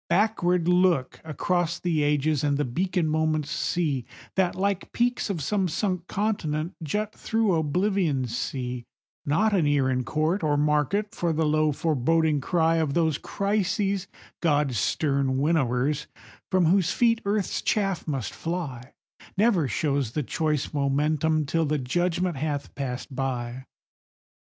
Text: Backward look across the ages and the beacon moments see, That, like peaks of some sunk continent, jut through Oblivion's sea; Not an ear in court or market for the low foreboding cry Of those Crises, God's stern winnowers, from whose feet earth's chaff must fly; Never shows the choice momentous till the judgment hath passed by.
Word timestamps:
Backward 0.09 0.67
look 0.67 1.21
across 1.23 1.77
the 1.77 2.01
ages 2.01 2.43
and 2.43 2.57
the 2.57 2.65
beacon 2.65 3.05
moments 3.07 3.51
see, 3.51 4.03
That, 4.33 4.55
like 4.55 4.91
peaks 4.93 5.29
of 5.29 5.43
some 5.43 5.67
sunk 5.67 6.07
continent, 6.07 6.73
jut 6.81 7.13
through 7.13 7.53
Oblivion's 7.53 8.35
sea; 8.35 8.87
Not 9.27 9.53
an 9.53 9.67
ear 9.67 9.91
in 9.91 10.03
court 10.03 10.41
or 10.41 10.57
market 10.57 11.13
for 11.13 11.31
the 11.31 11.45
low 11.45 11.71
foreboding 11.71 12.41
cry 12.41 12.77
Of 12.77 12.95
those 12.95 13.19
Crises, 13.19 14.07
God's 14.41 14.79
stern 14.79 15.37
winnowers, 15.37 16.07
from 16.49 16.65
whose 16.65 16.91
feet 16.91 17.21
earth's 17.23 17.61
chaff 17.61 18.07
must 18.07 18.33
fly; 18.33 18.93
Never 19.37 19.67
shows 19.67 20.13
the 20.13 20.23
choice 20.23 20.73
momentous 20.73 21.43
till 21.45 21.65
the 21.67 21.77
judgment 21.77 22.37
hath 22.37 22.73
passed 22.73 23.15
by. 23.15 23.65